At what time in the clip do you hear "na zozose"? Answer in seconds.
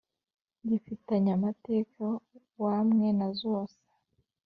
3.17-3.81